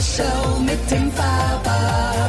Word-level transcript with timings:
Show 0.00 0.60
mit 0.60 0.78
Tim 0.88 1.10
Faber. 1.10 2.28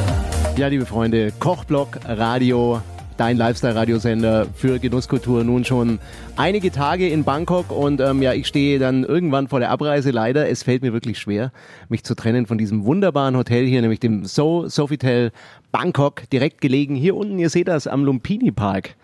Ja, 0.56 0.68
liebe 0.68 0.86
Freunde, 0.86 1.34
Kochblock 1.38 2.00
Radio, 2.06 2.82
dein 3.18 3.36
Lifestyle-Radiosender 3.36 4.48
für 4.56 4.80
Genusskultur 4.80 5.44
nun 5.44 5.66
schon 5.66 6.00
einige 6.38 6.72
Tage 6.72 7.10
in 7.10 7.26
Bangkok 7.26 7.70
und 7.72 8.00
ähm, 8.00 8.22
ja, 8.22 8.32
ich 8.32 8.48
stehe 8.48 8.80
dann 8.80 9.04
irgendwann 9.04 9.50
vor 9.50 9.60
der 9.60 9.70
Abreise 9.70 10.12
leider. 10.12 10.48
Es 10.48 10.64
fällt 10.64 10.82
mir 10.82 10.94
wirklich 10.94 11.20
schwer, 11.20 11.52
mich 11.90 12.06
zu 12.06 12.16
trennen 12.16 12.46
von 12.46 12.58
diesem 12.58 12.86
wunderbaren 12.86 13.36
Hotel 13.36 13.66
hier, 13.66 13.82
nämlich 13.82 14.00
dem 14.00 14.24
So 14.24 14.70
Sofitel 14.70 15.32
Bangkok, 15.74 16.30
direkt 16.30 16.62
gelegen 16.62 16.96
hier 16.96 17.18
unten. 17.18 17.38
Ihr 17.38 17.50
seht 17.50 17.68
das 17.68 17.86
am 17.86 18.06
Lumpini 18.06 18.52
Park 18.52 18.96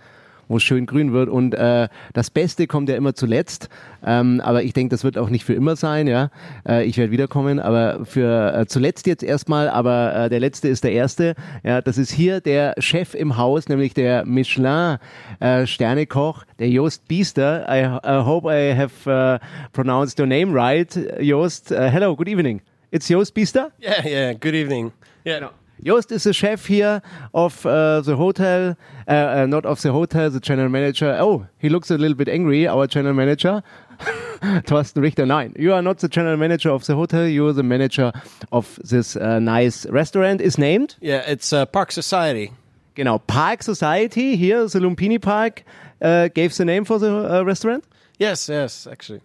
wo 0.54 0.57
es 0.57 0.63
schön 0.63 0.85
grün 0.85 1.11
wird. 1.11 1.27
Und 1.29 1.54
äh, 1.55 1.89
das 2.13 2.29
Beste 2.29 2.67
kommt 2.67 2.88
ja 2.88 2.95
immer 2.95 3.15
zuletzt. 3.15 3.69
Ähm, 4.05 4.39
aber 4.41 4.63
ich 4.63 4.73
denke, 4.73 4.91
das 4.91 5.04
wird 5.04 5.18
auch 5.18 5.29
nicht 5.29 5.43
für 5.43 5.54
immer 5.54 5.75
sein. 5.75 6.07
Ja, 6.07 6.29
äh, 6.68 6.86
ich 6.86 6.97
werde 6.97 7.11
wiederkommen, 7.11 7.59
aber 7.59 8.05
für 8.05 8.54
äh, 8.55 8.65
zuletzt 8.68 9.07
jetzt 9.07 9.23
erstmal. 9.23 9.68
Aber 9.68 10.15
äh, 10.15 10.29
der 10.29 10.39
letzte 10.39 10.68
ist 10.68 10.83
der 10.83 10.93
erste. 10.93 11.36
Ja, 11.64 11.81
das 11.81 11.97
ist 11.97 12.11
hier 12.11 12.39
der 12.39 12.75
Chef 12.78 13.15
im 13.15 13.37
Haus, 13.37 13.68
nämlich 13.68 13.93
der 13.93 14.25
Michelin 14.25 14.97
äh, 15.39 15.65
Sternekoch, 15.65 16.45
der 16.59 16.70
Joost 16.70 17.07
Biester. 17.07 17.65
I, 17.67 17.81
I 18.07 18.23
hope 18.23 18.47
I 18.47 18.75
have 18.75 18.93
uh, 19.09 19.39
pronounced 19.73 20.20
your 20.20 20.28
name 20.28 20.54
right, 20.54 20.95
Joost. 21.20 21.71
Uh, 21.71 21.89
hello, 21.89 22.15
good 22.15 22.28
evening. 22.28 22.61
It's 22.92 23.07
Joost 23.07 23.33
Biester. 23.33 23.71
Yeah, 23.81 24.07
yeah. 24.07 24.33
Good 24.33 24.54
evening. 24.54 24.92
Yeah. 25.25 25.39
No. 25.39 25.62
Joost 25.83 26.11
is 26.11 26.23
the 26.23 26.33
chef 26.33 26.65
here 26.65 27.01
of 27.33 27.65
uh, 27.65 28.01
the 28.01 28.15
hotel, 28.15 28.78
uh, 29.07 29.11
uh, 29.11 29.46
not 29.46 29.65
of 29.65 29.82
the 29.82 29.92
hotel, 29.92 30.29
the 30.29 30.39
general 30.39 30.69
manager. 30.69 31.18
Oh, 31.19 31.46
he 31.57 31.69
looks 31.69 31.92
a 31.92 31.97
little 31.97 32.16
bit 32.16 32.30
angry, 32.30 32.67
our 32.67 32.88
general 32.88 33.14
manager. 33.14 33.61
Thorsten 34.66 35.02
Richter, 35.02 35.25
nein, 35.25 35.53
you 35.58 35.73
are 35.73 35.81
not 35.81 36.00
the 36.00 36.08
general 36.08 36.38
manager 36.38 36.69
of 36.69 36.86
the 36.86 36.95
hotel, 36.95 37.28
you 37.28 37.47
are 37.47 37.53
the 37.53 37.64
manager 37.64 38.11
of 38.52 38.80
this 38.84 39.16
uh, 39.16 39.39
nice 39.39 39.86
restaurant. 39.88 40.42
Is 40.42 40.58
named? 40.58 40.95
Yeah, 41.02 41.23
it's 41.28 41.52
uh, 41.52 41.66
Park 41.66 41.92
Society. 41.92 42.52
Genau, 42.95 43.20
Park 43.26 43.64
Society, 43.64 44.36
here, 44.36 44.67
the 44.67 44.80
Lumpini 44.80 45.22
Park, 45.22 45.64
uh, 46.02 46.30
gave 46.30 46.56
the 46.56 46.66
name 46.66 46.86
for 46.86 47.00
the 47.00 47.44
restaurant? 47.45 47.84
Yes, 48.20 48.48
yes, 48.48 48.88
actually. 48.88 49.22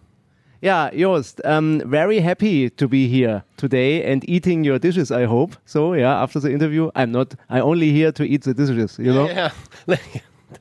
Yeah, 0.61 0.89
Joost, 0.91 1.39
um, 1.45 1.81
very 1.85 2.19
happy 2.19 2.69
to 2.69 2.87
be 2.87 3.07
here 3.07 3.43
today 3.55 4.03
and 4.03 4.29
eating 4.29 4.65
your 4.65 4.77
dishes, 4.77 5.09
I 5.09 5.23
hope. 5.23 5.55
So, 5.65 5.93
yeah, 5.93 6.21
after 6.21 6.41
the 6.41 6.51
interview, 6.51 6.91
I'm 6.95 7.13
not, 7.13 7.33
I 7.49 7.61
only 7.61 7.91
here 7.91 8.11
to 8.11 8.23
eat 8.25 8.43
the 8.43 8.53
dishes, 8.53 8.99
you 8.99 9.13
know? 9.13 9.29
Yeah. 9.29 9.51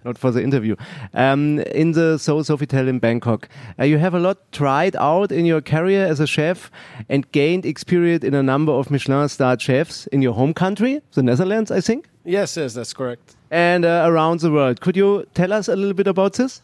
not 0.04 0.16
for 0.16 0.30
the 0.30 0.42
interview. 0.42 0.76
Um, 1.14 1.60
in 1.74 1.92
the 1.92 2.19
So 2.19 2.38
Sofitel 2.38 2.88
in 2.88 3.00
Bangkok, 3.00 3.48
uh, 3.78 3.84
you 3.84 3.98
have 3.98 4.14
a 4.14 4.20
lot 4.20 4.52
tried 4.52 4.94
out 4.96 5.32
in 5.32 5.44
your 5.44 5.60
career 5.60 6.06
as 6.06 6.20
a 6.20 6.26
chef 6.26 6.70
and 7.08 7.30
gained 7.32 7.66
experience 7.66 8.22
in 8.22 8.34
a 8.34 8.42
number 8.42 8.72
of 8.72 8.91
Michelin 8.91 9.28
starred 9.28 9.60
chefs 9.60 10.06
in 10.08 10.22
your 10.22 10.34
home 10.34 10.54
country, 10.54 11.00
the 11.14 11.22
Netherlands, 11.22 11.70
I 11.70 11.80
think? 11.80 12.08
Yes, 12.24 12.56
yes, 12.56 12.74
that's 12.74 12.92
correct. 12.92 13.38
And 13.50 13.84
uh, 13.84 14.04
around 14.06 14.41
the 14.41 14.50
world. 14.50 14.80
Could 14.80 14.96
you 14.96 15.27
tell 15.34 15.52
us 15.52 15.68
a 15.68 15.77
little 15.77 15.94
bit 15.94 16.06
about 16.06 16.34
this? 16.34 16.60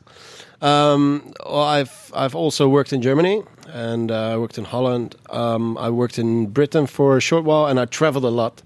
Um, 0.61 1.33
well, 1.45 1.63
I've 1.63 2.13
I've 2.15 2.35
also 2.35 2.69
worked 2.69 2.93
in 2.93 3.03
Germany 3.03 3.43
and 3.75 4.11
uh, 4.11 4.35
I 4.35 4.37
worked 4.37 4.57
in 4.57 4.65
Holland. 4.65 5.17
Um, 5.31 5.77
I 5.79 5.91
worked 5.91 6.19
in 6.19 6.47
Britain 6.47 6.87
for 6.87 7.17
a 7.17 7.21
short 7.21 7.45
while, 7.45 7.67
and 7.67 7.79
I 7.79 7.87
traveled 7.87 8.25
a 8.25 8.31
lot. 8.31 8.63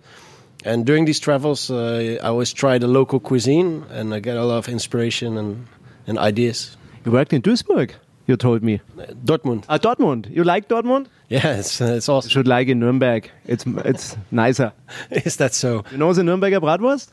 And 0.65 0.85
during 0.85 1.07
these 1.07 1.19
travels, 1.19 1.71
uh, 1.71 2.19
I 2.23 2.27
always 2.27 2.53
try 2.53 2.79
the 2.79 2.89
local 2.89 3.21
cuisine, 3.21 3.85
and 3.91 4.13
I 4.15 4.21
get 4.21 4.37
a 4.37 4.45
lot 4.45 4.59
of 4.59 4.69
inspiration 4.69 5.39
and, 5.39 5.67
and 6.07 6.19
ideas. 6.19 6.77
You 7.05 7.13
worked 7.13 7.33
in 7.33 7.43
Duisburg, 7.43 7.93
you 8.27 8.37
told 8.37 8.63
me. 8.63 8.81
Dortmund. 9.25 9.65
Ah, 9.69 9.79
Dortmund. 9.79 10.31
You 10.31 10.45
like 10.45 10.69
Dortmund? 10.69 11.07
Yeah, 11.29 11.57
it's, 11.57 11.81
uh, 11.81 11.85
it's 11.97 12.09
awesome. 12.09 12.29
You 12.29 12.33
should 12.33 12.49
like 12.49 12.69
in 12.69 12.81
Nuremberg. 12.81 13.31
It's 13.47 13.65
it's 13.85 14.17
nicer. 14.31 14.73
Is 15.11 15.37
that 15.37 15.55
so? 15.55 15.85
You 15.91 15.99
know 15.99 16.13
the 16.13 16.23
Nürnberger 16.23 16.61
Bratwurst? 16.61 17.13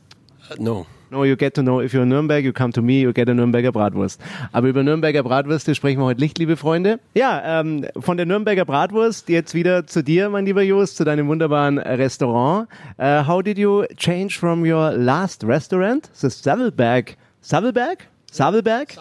Uh, 0.50 0.56
no. 0.60 0.88
No, 1.12 1.24
you 1.24 1.36
get 1.36 1.54
to 1.54 1.62
know, 1.62 1.80
if 1.80 1.94
you're 1.94 2.04
in 2.04 2.10
Nürnberg, 2.10 2.44
you 2.44 2.52
come 2.52 2.72
to 2.72 2.82
me, 2.82 3.02
you 3.02 3.14
get 3.14 3.30
a 3.30 3.34
Nürnberger 3.34 3.72
Bratwurst. 3.72 4.20
Aber 4.52 4.68
über 4.68 4.84
Nürnberger 4.84 5.22
Bratwürste 5.22 5.76
sprechen 5.76 6.00
wir 6.00 6.06
heute 6.06 6.20
nicht, 6.20 6.40
liebe 6.40 6.58
Freunde. 6.58 7.00
Ja, 7.14 7.60
ähm, 7.62 7.86
von 8.00 8.18
der 8.18 8.26
Nürnberger 8.26 8.66
Bratwurst 8.66 9.30
jetzt 9.30 9.54
wieder 9.54 9.86
zu 9.86 10.04
dir, 10.04 10.30
mein 10.30 10.46
lieber 10.46 10.64
Jost, 10.64 10.98
zu 10.98 11.04
deinem 11.04 11.28
wunderbaren 11.28 11.78
Restaurant. 11.78 12.68
Uh, 12.98 13.28
how 13.28 13.44
did 13.44 13.58
you 13.60 13.86
change 13.98 14.40
from 14.40 14.64
your 14.64 14.92
last 14.94 15.44
restaurant, 15.44 16.10
the 16.14 16.30
Savelberg, 16.30 17.16
Savelberg? 17.42 18.00
Savelberg? 18.32 18.98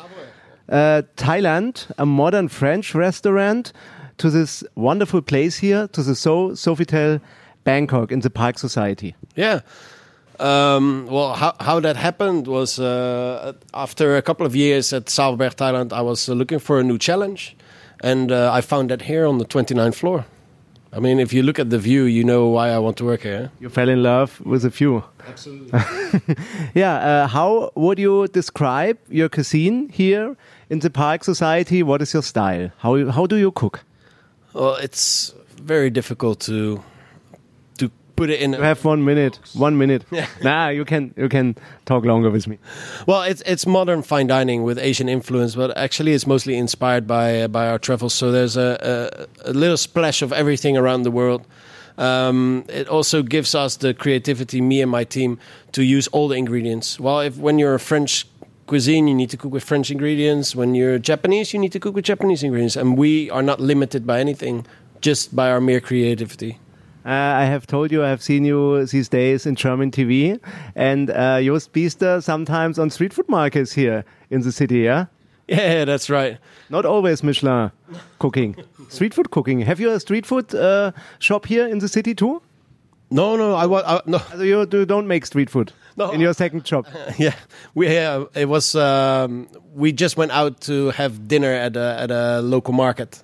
Uh, 0.69 1.03
Thailand, 1.17 1.89
a 1.97 2.05
modern 2.05 2.49
French 2.49 2.95
restaurant, 2.95 3.73
to 4.19 4.31
this 4.31 4.65
wonderful 4.75 5.23
place 5.23 5.57
here, 5.59 5.89
to 5.89 6.03
the 6.03 6.15
So 6.15 6.51
Sofitel 6.51 7.21
Bangkok 7.65 8.13
in 8.13 8.21
the 8.21 8.31
Park 8.31 8.59
Society? 8.59 9.15
Yeah. 9.37 9.61
Um, 10.41 11.07
well, 11.07 11.35
how, 11.35 11.55
how 11.61 11.81
that 11.81 11.97
happened 11.97 12.47
was 12.47 12.79
uh, 12.79 13.53
after 13.73 14.17
a 14.17 14.23
couple 14.23 14.47
of 14.47 14.57
years 14.57 14.93
at 14.93 15.07
Savelberg, 15.07 15.55
Thailand, 15.55 15.93
I 15.93 16.03
was 16.03 16.29
uh, 16.29 16.35
looking 16.35 16.59
for 16.59 16.81
a 16.81 16.83
new 16.83 16.99
challenge, 16.99 17.57
and 18.01 18.33
uh, 18.33 18.53
I 18.53 18.61
found 18.61 18.91
that 18.91 19.03
here 19.03 19.27
on 19.27 19.39
the 19.39 19.45
29th 19.45 19.95
floor. 19.95 20.25
I 20.93 21.01
mean, 21.01 21.19
if 21.19 21.33
you 21.33 21.43
look 21.43 21.59
at 21.59 21.71
the 21.71 21.79
view, 21.79 22.05
you 22.05 22.23
know 22.23 22.47
why 22.47 22.71
I 22.71 22.79
want 22.79 22.97
to 22.99 23.05
work 23.05 23.23
here. 23.23 23.51
You 23.59 23.69
fell 23.69 23.89
in 23.89 24.03
love 24.03 24.41
with 24.45 24.63
the 24.63 24.71
view. 24.71 25.03
Absolutely. 25.27 25.81
yeah. 26.75 26.95
Uh, 26.95 27.27
how 27.27 27.73
would 27.75 27.99
you 27.99 28.29
describe 28.29 28.97
your 29.09 29.29
cuisine 29.29 29.89
here 29.89 30.37
in 30.71 30.79
the 30.79 30.91
Park 30.91 31.25
Society? 31.25 31.83
What 31.83 32.01
is 32.01 32.15
your 32.15 32.23
style? 32.23 32.71
How 32.79 33.11
how 33.11 33.27
do 33.27 33.37
you 33.37 33.51
cook? 33.51 33.85
Well, 34.53 34.77
it's 34.77 35.35
very 35.61 35.91
difficult 35.91 36.39
to 36.41 36.81
put 38.17 38.31
it 38.31 38.41
in. 38.41 38.53
You 38.53 38.63
have 38.63 38.85
one 38.85 39.05
minute. 39.05 39.39
One 39.55 39.77
minute. 39.77 40.05
Yeah. 40.15 40.27
Nah, 40.43 40.69
you 40.69 40.85
can 40.85 41.13
you 41.17 41.29
can 41.29 41.57
talk 41.87 42.05
longer 42.05 42.31
with 42.31 42.47
me. 42.47 42.59
Well, 43.07 43.23
it's 43.23 43.43
it's 43.47 43.67
modern 43.67 44.03
fine 44.03 44.29
dining 44.29 44.63
with 44.63 44.79
Asian 44.79 45.09
influence, 45.09 45.57
but 45.57 45.77
actually 45.77 46.13
it's 46.13 46.27
mostly 46.27 46.57
inspired 46.57 47.07
by 47.07 47.43
uh, 47.43 47.49
by 47.49 47.69
our 47.69 47.79
travels. 47.79 48.15
So 48.15 48.31
there's 48.31 48.57
a, 48.57 49.27
a, 49.45 49.51
a 49.51 49.53
little 49.53 49.77
splash 49.77 50.23
of 50.23 50.33
everything 50.33 50.77
around 50.77 51.03
the 51.03 51.11
world. 51.11 51.45
Um, 51.99 52.65
it 52.69 52.89
also 52.89 53.23
gives 53.23 53.55
us 53.55 53.77
the 53.77 53.95
creativity, 53.95 54.61
me 54.61 54.83
and 54.83 54.91
my 54.91 55.05
team, 55.05 55.39
to 55.73 55.83
use 55.83 56.09
all 56.09 56.29
the 56.29 56.37
ingredients. 56.37 56.99
Well, 57.01 57.21
if 57.21 57.37
when 57.37 57.59
you're 57.59 57.75
a 57.75 57.81
French 57.81 58.27
cuisine, 58.67 59.09
you 59.09 59.15
need 59.15 59.31
to 59.31 59.37
cook 59.37 59.53
with 59.53 59.65
French 59.65 59.91
ingredients. 59.91 60.55
When 60.57 60.75
you're 60.75 60.99
Japanese, 60.99 61.53
you 61.53 61.61
need 61.61 61.73
to 61.73 61.81
cook 61.81 61.95
with 61.95 62.05
Japanese 62.05 62.43
ingredients, 62.43 62.77
and 62.77 62.97
we 62.97 63.31
are 63.31 63.43
not 63.43 63.61
limited 63.61 64.07
by 64.07 64.21
anything, 64.21 64.67
just 65.01 65.35
by 65.35 65.51
our 65.51 65.61
mere 65.61 65.81
creativity. 65.81 66.59
Uh, 67.05 67.11
I 67.11 67.45
have 67.45 67.67
told 67.67 67.93
you 67.93 68.03
I 68.03 68.09
have 68.09 68.23
seen 68.23 68.45
you 68.45 68.87
these 68.87 69.09
days 69.11 69.45
in 69.45 69.57
German 69.57 69.91
TV 69.91 70.41
and 70.75 71.11
uh, 71.11 71.41
Joost 71.43 71.73
Biester 71.73 72.23
sometimes 72.23 72.79
on 72.79 72.89
street 72.89 73.13
food 73.13 73.29
markets 73.29 73.73
here 73.73 74.05
in 74.31 74.41
the 74.41 74.51
city, 74.51 74.79
yeah? 74.79 75.07
Yeah, 75.47 75.85
that's 75.85 76.09
right. 76.09 76.39
Not 76.71 76.87
always 76.87 77.23
Michelin 77.23 77.71
cooking, 78.19 78.57
street 78.89 79.13
food 79.13 79.31
cooking. 79.31 79.61
Have 79.61 79.81
you 79.81 79.91
a 79.91 80.01
street 80.01 80.25
food 80.25 80.55
uh, 80.55 80.93
shop 81.19 81.45
here 81.45 81.67
in 81.67 81.81
the 81.81 81.89
city 81.89 82.15
too? 82.15 82.41
No, 83.11 83.37
no, 83.37 83.55
I 83.55 84.01
no. 84.07 84.19
So 84.19 84.43
you, 84.43 84.67
you 84.73 84.87
don't 84.87 85.07
make 85.07 85.27
street 85.27 85.51
food 85.51 85.73
no. 85.97 86.11
in 86.11 86.21
your 86.21 86.33
second 86.33 86.67
shop. 86.67 86.87
yeah, 87.19 87.35
we 87.75 87.99
uh, 87.99 88.25
it 88.35 88.49
was 88.49 88.75
um, 88.75 89.49
we 89.75 89.93
just 89.93 90.17
went 90.17 90.33
out 90.33 90.63
to 90.63 90.91
have 90.91 91.29
dinner 91.29 91.53
at 91.53 91.77
a 91.77 91.97
at 92.01 92.11
a 92.11 92.41
local 92.41 92.73
market. 92.73 93.23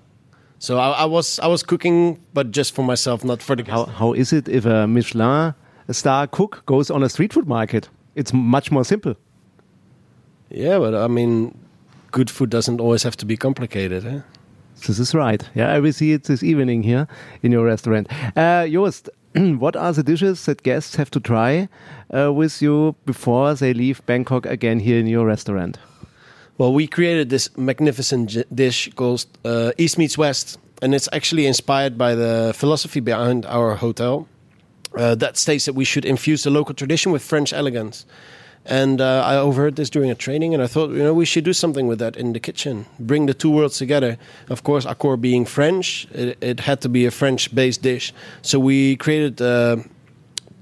So 0.61 0.77
I, 0.79 0.91
I, 0.91 1.05
was 1.07 1.39
I 1.39 1.47
was 1.47 1.63
cooking, 1.63 2.23
but 2.35 2.51
just 2.51 2.75
for 2.75 2.85
myself, 2.85 3.25
not 3.25 3.43
for 3.43 3.57
the 3.57 3.63
guests. 3.63 3.87
How, 3.87 3.87
how 3.87 4.13
is 4.13 4.31
it 4.31 4.47
if 4.47 4.67
a 4.67 4.87
Michelin 4.87 5.55
star 5.91 6.27
cook 6.27 6.63
goes 6.67 6.91
on 6.91 7.03
a 7.03 7.09
street 7.09 7.33
food 7.33 7.49
market? 7.49 7.89
It's 8.15 8.35
much 8.35 8.71
more 8.71 8.85
simple. 8.85 9.17
Yeah, 10.51 10.79
but 10.79 10.95
I 10.95 11.07
mean, 11.07 11.57
good 12.11 12.29
food 12.29 12.51
doesn't 12.51 12.79
always 12.79 13.03
have 13.05 13.17
to 13.17 13.27
be 13.27 13.39
complicated. 13.39 14.05
Eh? 14.05 14.21
This 14.87 14.99
is 14.99 15.15
right. 15.15 15.43
Yeah, 15.55 15.73
I 15.73 15.81
will 15.81 15.95
see 15.95 16.13
it 16.13 16.25
this 16.25 16.43
evening 16.43 16.83
here 16.83 17.09
in 17.43 17.53
your 17.53 17.65
restaurant. 17.65 18.09
Uh, 18.37 18.67
Joost, 18.67 19.09
what 19.35 19.77
are 19.77 19.95
the 19.95 20.03
dishes 20.03 20.45
that 20.45 20.63
guests 20.63 20.97
have 20.97 21.11
to 21.13 21.21
try 21.21 21.71
uh, 22.15 22.35
with 22.35 22.61
you 22.61 22.95
before 23.07 23.55
they 23.55 23.73
leave 23.73 24.05
Bangkok 24.05 24.45
again 24.45 24.81
here 24.81 24.99
in 24.99 25.07
your 25.07 25.25
restaurant? 25.25 25.79
Well, 26.61 26.75
we 26.75 26.87
created 26.87 27.31
this 27.31 27.49
magnificent 27.57 28.37
dish 28.55 28.91
called 28.95 29.25
uh, 29.47 29.73
East 29.79 29.97
Meets 29.97 30.19
West, 30.19 30.59
and 30.83 30.95
it's 30.95 31.09
actually 31.11 31.47
inspired 31.47 31.97
by 31.97 32.15
the 32.15 32.53
philosophy 32.55 33.01
behind 33.01 33.47
our 33.47 33.77
hotel 33.77 34.29
uh, 34.95 35.15
that 35.15 35.39
states 35.39 35.65
that 35.65 35.73
we 35.73 35.87
should 35.87 36.05
infuse 36.05 36.43
the 36.43 36.51
local 36.51 36.75
tradition 36.75 37.13
with 37.13 37.23
French 37.23 37.55
elegance. 37.55 38.05
And 38.67 39.01
uh, 39.01 39.23
I 39.25 39.37
overheard 39.37 39.77
this 39.77 39.89
during 39.89 40.11
a 40.11 40.15
training, 40.15 40.53
and 40.53 40.63
I 40.63 40.67
thought, 40.67 40.91
you 40.91 41.03
know, 41.03 41.15
we 41.15 41.25
should 41.25 41.45
do 41.45 41.55
something 41.55 41.87
with 41.87 41.99
that 42.01 42.15
in 42.15 42.35
the 42.35 42.41
kitchen, 42.41 42.85
bring 42.99 43.25
the 43.25 43.33
two 43.33 43.51
worlds 43.51 43.79
together. 43.79 44.19
Of 44.51 44.63
course, 44.63 44.85
Accor 44.85 45.19
being 45.19 45.47
French, 45.47 46.07
it, 46.13 46.37
it 46.43 46.61
had 46.61 46.83
to 46.83 46.91
be 46.91 47.07
a 47.07 47.11
French-based 47.11 47.81
dish, 47.81 48.13
so 48.43 48.59
we 48.61 48.97
created 48.97 49.41
a 49.41 49.83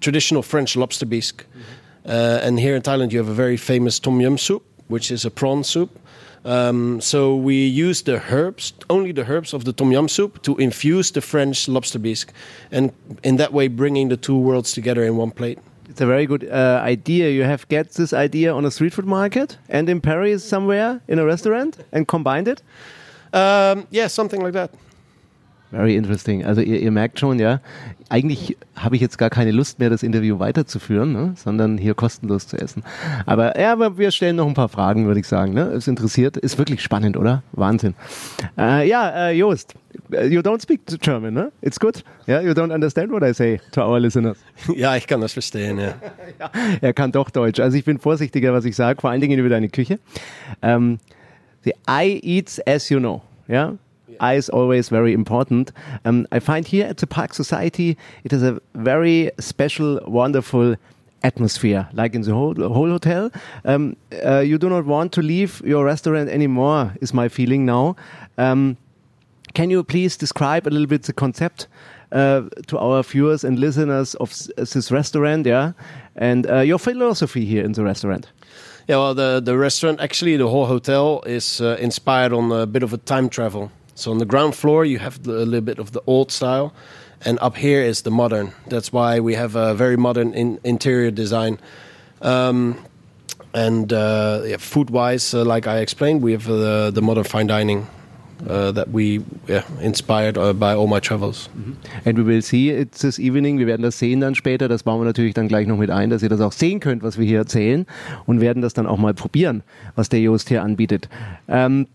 traditional 0.00 0.42
French 0.42 0.76
lobster 0.76 1.06
bisque. 1.06 1.42
Mm 1.42 1.60
-hmm. 1.60 2.46
and 2.46 2.60
here 2.60 2.76
in 2.76 2.82
Thailand, 2.82 3.10
you 3.12 3.24
have 3.24 3.32
a 3.32 3.36
very 3.36 3.58
famous 3.58 3.98
tom 3.98 4.20
yum 4.20 4.38
soup 4.38 4.62
which 4.88 5.10
is 5.10 5.24
a 5.24 5.30
prawn 5.30 5.64
soup. 5.64 5.98
Um, 6.44 7.00
so 7.00 7.36
we 7.36 7.66
use 7.66 8.02
the 8.02 8.22
herbs, 8.30 8.72
only 8.88 9.12
the 9.12 9.24
herbs 9.24 9.52
of 9.52 9.64
the 9.64 9.72
tom 9.72 9.92
yum 9.92 10.08
soup, 10.08 10.42
to 10.42 10.56
infuse 10.56 11.10
the 11.10 11.20
French 11.20 11.68
lobster 11.68 11.98
bisque, 11.98 12.32
and 12.70 12.92
in 13.22 13.36
that 13.36 13.52
way 13.52 13.68
bringing 13.68 14.08
the 14.08 14.16
two 14.16 14.38
worlds 14.38 14.72
together 14.72 15.02
in 15.04 15.16
one 15.16 15.30
plate. 15.30 15.58
It's 15.88 16.00
a 16.00 16.06
very 16.06 16.26
good 16.26 16.48
uh, 16.48 16.80
idea. 16.84 17.30
You 17.30 17.44
have 17.44 17.66
get 17.68 17.92
this 17.92 18.12
idea 18.12 18.54
on 18.54 18.64
a 18.64 18.70
street 18.70 18.92
food 18.92 19.06
market 19.06 19.58
and 19.68 19.88
in 19.88 20.00
Paris 20.00 20.44
somewhere 20.44 21.00
in 21.08 21.18
a 21.18 21.24
restaurant 21.24 21.78
and 21.92 22.06
combined 22.06 22.46
it. 22.46 22.62
Um, 23.32 23.86
yeah, 23.90 24.06
something 24.06 24.40
like 24.42 24.52
that. 24.52 24.70
Very 25.70 25.96
interesting. 25.96 26.44
Also 26.44 26.62
ihr, 26.62 26.80
ihr 26.80 26.90
merkt 26.90 27.20
schon, 27.20 27.38
ja, 27.38 27.60
eigentlich 28.08 28.56
habe 28.74 28.96
ich 28.96 29.02
jetzt 29.02 29.18
gar 29.18 29.28
keine 29.28 29.50
Lust 29.50 29.78
mehr, 29.78 29.90
das 29.90 30.02
Interview 30.02 30.38
weiterzuführen, 30.38 31.12
ne? 31.12 31.32
sondern 31.36 31.76
hier 31.76 31.94
kostenlos 31.94 32.46
zu 32.46 32.56
essen. 32.56 32.82
Aber 33.26 33.58
ja, 33.60 33.72
aber 33.72 33.98
wir 33.98 34.10
stellen 34.10 34.36
noch 34.36 34.46
ein 34.46 34.54
paar 34.54 34.70
Fragen, 34.70 35.06
würde 35.06 35.20
ich 35.20 35.26
sagen. 35.26 35.52
Ne? 35.52 35.62
Es 35.64 35.86
interessiert, 35.86 36.38
ist 36.38 36.56
wirklich 36.56 36.82
spannend, 36.82 37.18
oder? 37.18 37.42
Wahnsinn. 37.52 37.94
Äh, 38.56 38.88
ja, 38.88 39.28
äh, 39.28 39.32
Jost, 39.32 39.74
you 40.10 40.40
don't 40.40 40.62
speak 40.62 40.80
German, 41.00 41.34
ne? 41.34 41.52
It's 41.60 41.78
good. 41.78 42.02
Yeah, 42.26 42.40
you 42.40 42.52
don't 42.52 42.72
understand 42.72 43.12
what 43.12 43.22
I 43.22 43.34
say 43.34 43.60
to 43.72 43.82
our 43.82 44.00
listeners. 44.00 44.38
Ja, 44.74 44.96
ich 44.96 45.06
kann 45.06 45.20
das 45.20 45.34
verstehen, 45.34 45.78
ja. 45.78 45.94
ja, 46.40 46.50
er 46.80 46.92
kann 46.94 47.12
doch 47.12 47.28
Deutsch. 47.28 47.60
Also 47.60 47.76
ich 47.76 47.84
bin 47.84 47.98
vorsichtiger, 47.98 48.54
was 48.54 48.64
ich 48.64 48.74
sage, 48.74 49.00
vor 49.00 49.10
allen 49.10 49.20
Dingen 49.20 49.38
über 49.38 49.50
deine 49.50 49.68
Küche. 49.68 49.98
The 51.64 51.74
eye 51.86 52.20
eats 52.22 52.60
as 52.66 52.88
you 52.88 52.98
know. 52.98 53.22
Yeah? 53.48 53.76
Eye 54.20 54.34
is 54.34 54.48
always 54.48 54.88
very 54.88 55.12
important. 55.12 55.72
Um, 56.04 56.26
I 56.32 56.38
find 56.40 56.66
here 56.66 56.86
at 56.86 56.96
the 56.98 57.06
Park 57.06 57.34
Society, 57.34 57.96
it 58.24 58.32
is 58.32 58.42
a 58.42 58.60
very 58.74 59.30
special, 59.38 60.00
wonderful 60.06 60.76
atmosphere, 61.22 61.88
like 61.92 62.14
in 62.14 62.22
the 62.22 62.32
whole, 62.32 62.54
whole 62.54 62.90
hotel. 62.90 63.30
Um, 63.64 63.96
uh, 64.24 64.40
you 64.40 64.58
do 64.58 64.68
not 64.68 64.84
want 64.86 65.12
to 65.12 65.22
leave 65.22 65.62
your 65.64 65.84
restaurant 65.84 66.28
anymore, 66.28 66.94
is 67.00 67.12
my 67.12 67.28
feeling 67.28 67.66
now. 67.66 67.96
Um, 68.36 68.76
can 69.54 69.70
you 69.70 69.82
please 69.82 70.16
describe 70.16 70.66
a 70.66 70.70
little 70.70 70.86
bit 70.86 71.02
the 71.04 71.12
concept 71.12 71.66
uh, 72.12 72.42
to 72.66 72.78
our 72.78 73.02
viewers 73.02 73.44
and 73.44 73.58
listeners 73.58 74.14
of 74.16 74.34
this 74.56 74.90
restaurant, 74.90 75.46
yeah, 75.46 75.72
and 76.16 76.46
uh, 76.50 76.60
your 76.60 76.78
philosophy 76.78 77.44
here 77.44 77.64
in 77.64 77.72
the 77.72 77.84
restaurant? 77.84 78.30
Yeah, 78.88 78.96
well, 78.96 79.14
the 79.14 79.40
the 79.44 79.58
restaurant 79.58 80.00
actually 80.00 80.36
the 80.36 80.48
whole 80.48 80.66
hotel 80.66 81.22
is 81.26 81.60
uh, 81.60 81.76
inspired 81.80 82.32
on 82.32 82.52
a 82.52 82.66
bit 82.66 82.82
of 82.82 82.92
a 82.92 82.98
time 82.98 83.28
travel. 83.28 83.70
So 83.98 84.12
on 84.12 84.18
the 84.18 84.26
ground 84.26 84.54
floor, 84.54 84.84
you 84.84 85.00
have 85.00 85.24
the, 85.24 85.32
a 85.32 85.44
little 85.44 85.60
bit 85.60 85.80
of 85.80 85.90
the 85.90 86.00
old 86.06 86.30
style, 86.30 86.72
and 87.24 87.36
up 87.40 87.56
here 87.56 87.82
is 87.82 88.02
the 88.02 88.12
modern. 88.12 88.52
That's 88.68 88.92
why 88.92 89.18
we 89.18 89.34
have 89.34 89.56
a 89.56 89.74
very 89.74 89.96
modern 89.96 90.34
in, 90.34 90.60
interior 90.62 91.10
design. 91.10 91.58
Um, 92.22 92.78
and 93.52 93.92
uh, 93.92 94.42
yeah, 94.46 94.58
food-wise, 94.58 95.34
uh, 95.34 95.44
like 95.44 95.66
I 95.66 95.78
explained, 95.78 96.22
we 96.22 96.30
have 96.30 96.44
the 96.44 96.92
the 96.94 97.02
modern 97.02 97.24
fine 97.24 97.48
dining 97.48 97.88
uh, 98.48 98.70
that 98.70 98.88
we 98.92 99.24
yeah, 99.48 99.64
inspired 99.80 100.38
uh, 100.38 100.52
by 100.52 100.74
all 100.74 100.86
my 100.86 101.00
travels. 101.00 101.48
And 102.04 102.16
we 102.16 102.22
will 102.22 102.42
see 102.42 102.70
it 102.70 102.92
this 102.92 103.18
evening. 103.18 103.58
Wir 103.58 103.66
werden 103.66 103.82
das 103.82 103.98
sehen 103.98 104.20
dann 104.20 104.36
später. 104.36 104.68
Das 104.68 104.84
bauen 104.84 105.00
wir 105.00 105.06
natürlich 105.06 105.34
dann 105.34 105.48
gleich 105.48 105.66
noch 105.66 105.76
mit 105.76 105.90
ein, 105.90 106.10
dass 106.10 106.22
ihr 106.22 106.28
das 106.28 106.40
auch 106.40 106.52
sehen 106.52 106.78
könnt, 106.78 107.02
was 107.02 107.18
wir 107.18 107.26
hier 107.26 107.38
erzählen 107.38 107.84
und 108.26 108.40
werden 108.40 108.62
das 108.62 108.74
dann 108.74 108.86
auch 108.86 108.98
mal 108.98 109.12
probieren, 109.12 109.64
was 109.96 110.08
der 110.08 110.20
Jost 110.20 110.50
hier 110.50 110.62
anbietet. 110.62 111.08
Um, 111.48 111.88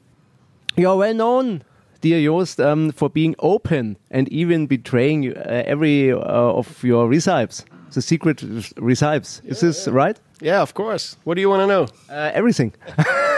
you're 0.76 1.00
well 1.00 1.14
known 1.14 1.62
dear 2.04 2.22
Joost, 2.22 2.60
um, 2.60 2.92
for 2.92 3.10
being 3.10 3.34
open 3.40 3.98
and 4.12 4.28
even 4.30 4.68
betraying 4.68 5.36
uh, 5.36 5.64
every 5.66 6.12
uh, 6.12 6.18
of 6.20 6.84
your 6.84 7.08
recipes, 7.08 7.66
the 7.94 8.02
secret 8.02 8.44
recipes. 8.78 9.42
Is 9.46 9.64
yeah, 9.64 9.68
this 9.68 9.88
yeah. 9.88 9.94
right? 9.94 10.20
Yeah, 10.42 10.62
of 10.62 10.74
course. 10.74 11.16
What 11.24 11.36
do 11.36 11.42
you 11.42 11.50
want 11.50 11.62
to 11.62 11.68
know? 11.68 11.88
Uh, 12.10 12.32
everything. 12.34 12.74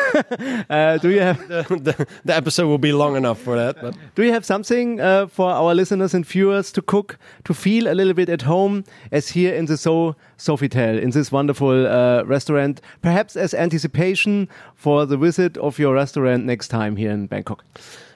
Uh, 0.70 0.98
do 1.00 1.10
you 1.10 1.20
have 1.20 1.46
the, 1.50 1.64
the, 1.70 2.08
the, 2.24 2.34
episode 2.34 2.68
will 2.68 2.78
be 2.78 2.94
long 2.94 3.18
enough 3.18 3.38
for 3.38 3.58
that? 3.58 3.76
But 3.82 3.98
do 4.16 4.24
you 4.24 4.32
have 4.32 4.46
something 4.46 5.02
uh, 5.02 5.28
for 5.28 5.50
our 5.52 5.76
listeners 5.76 6.14
and 6.14 6.26
viewers 6.26 6.72
to 6.72 6.82
cook 6.82 7.18
to 7.44 7.54
feel 7.54 7.92
a 7.92 7.94
little 7.94 8.14
bit 8.14 8.30
at 8.30 8.44
home 8.44 8.86
as 9.12 9.28
here 9.28 9.54
in 9.54 9.66
the 9.66 9.76
So 9.76 10.16
Sofitel 10.38 11.02
in 11.02 11.10
this 11.10 11.34
wonderful 11.34 11.86
uh, 11.86 12.24
restaurant? 12.24 12.80
Perhaps 13.02 13.36
as 13.36 13.54
anticipation 13.54 14.48
for 14.74 15.06
the 15.06 15.18
visit 15.18 15.58
of 15.58 15.78
your 15.80 15.94
restaurant 15.94 16.46
next 16.46 16.70
time 16.70 16.96
here 16.96 17.12
in 17.12 17.28
Bangkok. 17.28 17.66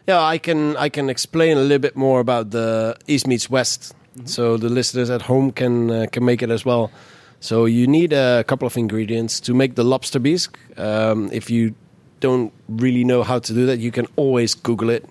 Yeah, 0.10 0.24
I 0.24 0.40
can 0.40 0.76
I 0.78 0.90
can 0.90 1.08
explain 1.08 1.58
a 1.58 1.62
little 1.62 1.78
bit 1.78 1.96
more 1.96 2.20
about 2.20 2.50
the 2.50 2.96
East 3.06 3.28
meets 3.28 3.48
West, 3.48 3.94
mm-hmm. 3.94 4.26
so 4.26 4.58
the 4.58 4.68
listeners 4.68 5.12
at 5.12 5.22
home 5.22 5.52
can 5.52 5.92
uh, 5.92 6.08
can 6.12 6.26
make 6.26 6.42
it 6.42 6.50
as 6.50 6.66
well. 6.66 6.90
So 7.40 7.66
you 7.66 7.86
need 7.86 8.12
a 8.12 8.44
couple 8.44 8.66
of 8.66 8.76
ingredients 8.76 9.40
to 9.42 9.54
make 9.54 9.76
the 9.76 9.84
lobster 9.84 10.20
bisque. 10.20 10.58
Um, 10.78 11.30
if 11.32 11.52
you 11.52 11.76
don't 12.22 12.52
really 12.68 13.04
know 13.04 13.22
how 13.22 13.38
to 13.38 13.54
do 13.54 13.68
that, 13.68 13.78
you 13.78 13.92
can 13.92 14.08
always 14.16 14.56
Google 14.56 14.90
it. 14.90 15.06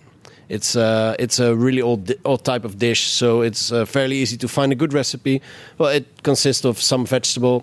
It's 0.49 0.75
uh, 0.75 1.15
it's 1.21 1.39
a 1.39 1.55
really 1.55 1.81
old 1.81 2.11
old 2.25 2.45
type 2.45 2.65
of 2.65 2.79
dish, 2.79 3.07
so 3.07 3.43
it's 3.43 3.71
uh, 3.71 3.85
fairly 3.85 4.17
easy 4.17 4.37
to 4.39 4.49
find 4.49 4.73
a 4.73 4.77
good 4.77 4.93
recipe. 4.93 5.41
Well, 5.79 5.91
it 5.91 6.07
consists 6.25 6.65
of 6.65 6.81
some 6.81 7.07
vegetable, 7.07 7.63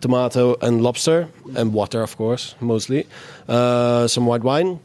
tomato, 0.00 0.56
and 0.60 0.82
lobster, 0.82 1.28
and 1.54 1.72
water, 1.72 2.02
of 2.02 2.16
course, 2.16 2.56
mostly. 2.60 3.06
Uh, 3.46 4.08
some 4.08 4.26
white 4.26 4.42
wine, 4.42 4.80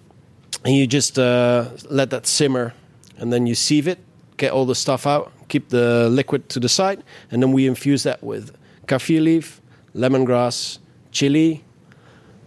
and 0.68 0.76
you 0.76 0.86
just 0.86 1.18
uh, 1.18 1.70
let 1.90 2.10
that 2.10 2.28
simmer, 2.28 2.74
and 3.18 3.32
then 3.32 3.48
you 3.48 3.56
sieve 3.56 3.88
it, 3.88 4.00
get 4.36 4.52
all 4.52 4.66
the 4.66 4.76
stuff 4.76 5.08
out, 5.08 5.32
keep 5.48 5.70
the 5.70 6.10
liquid 6.10 6.50
to 6.50 6.60
the 6.60 6.68
side, 6.68 7.02
and 7.32 7.42
then 7.42 7.54
we 7.54 7.66
infuse 7.68 8.04
that 8.04 8.22
with 8.22 8.54
kaffir 8.86 9.24
leaf, 9.24 9.62
lemongrass, 9.96 10.80
chili, 11.14 11.64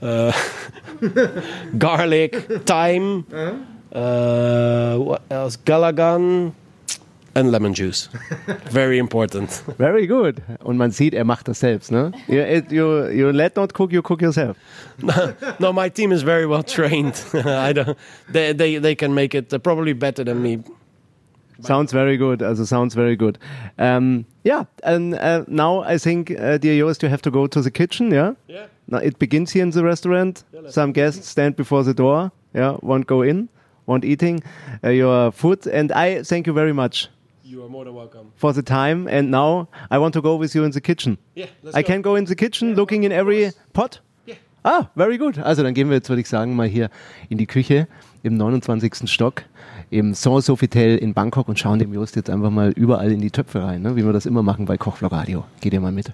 uh, 0.02 0.32
garlic, 1.78 2.34
thyme, 2.66 3.24
uh-huh. 3.32 3.98
uh, 3.98 4.98
what 4.98 5.22
else? 5.30 5.56
galangal, 5.56 6.52
and 7.40 7.50
lemon 7.50 7.74
juice. 7.74 8.08
Very 8.70 8.98
important. 8.98 9.50
Very 9.78 10.06
good. 10.06 10.42
Und 10.62 10.76
man 10.76 10.90
sieht, 10.92 11.14
er 11.14 11.24
macht 11.24 11.48
das 11.48 11.60
selbst, 11.60 11.90
ne? 11.90 12.12
You, 12.28 12.62
you, 12.70 13.08
you 13.08 13.30
let 13.32 13.56
not 13.56 13.72
cook, 13.74 13.92
you 13.92 14.02
cook 14.02 14.22
yourself. 14.22 14.56
no, 15.02 15.34
no, 15.58 15.72
my 15.72 15.88
team 15.88 16.12
is 16.12 16.22
very 16.22 16.46
well 16.46 16.62
trained. 16.62 17.14
I 17.34 17.72
don't. 17.72 17.96
They, 18.32 18.52
they, 18.52 18.78
they 18.78 18.94
can 18.94 19.14
make 19.14 19.34
it 19.34 19.50
probably 19.62 19.94
better 19.94 20.24
than 20.24 20.42
me. 20.42 20.62
Sounds 21.62 21.92
very 21.92 22.16
good. 22.16 22.42
Also 22.42 22.64
sounds 22.64 22.94
very 22.94 23.16
good. 23.16 23.38
Um, 23.78 24.24
yeah, 24.44 24.64
and 24.82 25.14
uh, 25.14 25.44
now 25.46 25.80
I 25.82 25.98
think, 25.98 26.30
uh, 26.30 26.58
dear 26.58 26.74
Joost, 26.74 27.02
you 27.02 27.08
have 27.10 27.22
to 27.22 27.30
go 27.30 27.46
to 27.46 27.60
the 27.60 27.70
kitchen. 27.70 28.10
Yeah. 28.10 28.32
Yeah. 28.48 28.66
Now 28.88 28.98
it 28.98 29.18
begins 29.18 29.52
here 29.52 29.62
in 29.62 29.70
the 29.70 29.84
restaurant. 29.84 30.44
Yeah, 30.52 30.70
Some 30.70 30.92
guests 30.92 31.28
stand 31.28 31.56
before 31.56 31.84
the 31.84 31.94
door. 31.94 32.32
Yeah, 32.54 32.76
won't 32.82 33.06
go 33.06 33.22
in, 33.22 33.48
won't 33.86 34.04
eating 34.04 34.42
uh, 34.82 34.88
your 34.88 35.30
food, 35.32 35.66
and 35.66 35.92
I 35.92 36.22
thank 36.22 36.46
you 36.46 36.52
very 36.52 36.72
much. 36.72 37.08
You 37.50 37.64
are 37.64 37.68
more 37.68 37.84
than 37.84 37.94
welcome. 37.94 38.30
For 38.36 38.52
the 38.54 38.62
time, 38.62 39.08
and 39.08 39.28
now 39.28 39.66
I 39.90 39.98
want 39.98 40.14
to 40.14 40.22
go 40.22 40.36
with 40.38 40.54
you 40.54 40.62
in 40.62 40.70
the 40.70 40.80
kitchen. 40.80 41.18
Yeah, 41.34 41.46
let's 41.64 41.76
I 41.76 41.82
go. 41.82 41.86
can 41.88 42.02
go 42.02 42.14
in 42.14 42.26
the 42.26 42.36
kitchen, 42.36 42.68
yeah, 42.68 42.76
looking 42.76 43.02
in 43.02 43.10
every 43.10 43.50
pot. 43.72 44.00
Yeah. 44.24 44.36
Ah, 44.64 44.88
very 44.94 45.18
good. 45.18 45.36
Also 45.36 45.64
dann 45.64 45.74
gehen 45.74 45.88
wir 45.88 45.96
jetzt, 45.96 46.08
würde 46.08 46.20
ich 46.20 46.28
sagen, 46.28 46.54
mal 46.54 46.68
hier 46.68 46.90
in 47.28 47.38
die 47.38 47.46
Küche 47.46 47.88
im 48.22 48.36
29. 48.36 49.10
Stock 49.10 49.42
im 49.90 50.14
Sans 50.14 50.46
Sofitel 50.46 50.96
in 50.98 51.12
Bangkok 51.12 51.48
und 51.48 51.58
schauen 51.58 51.80
dem 51.80 51.92
Just 51.92 52.14
jetzt 52.14 52.30
einfach 52.30 52.50
mal 52.50 52.70
überall 52.70 53.10
in 53.10 53.20
die 53.20 53.32
Töpfe 53.32 53.64
rein, 53.64 53.82
ne? 53.82 53.96
wie 53.96 54.04
wir 54.04 54.12
das 54.12 54.26
immer 54.26 54.44
machen 54.44 54.66
bei 54.66 54.76
Kochvlog 54.78 55.10
Radio. 55.10 55.44
Geht 55.60 55.72
ihr 55.72 55.80
mal 55.80 55.90
mit. 55.90 56.12